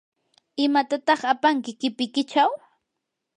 [0.63, 2.51] ¿imatataq apanki qipikichaw?